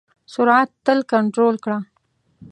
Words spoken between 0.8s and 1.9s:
تل کنټرول کړه.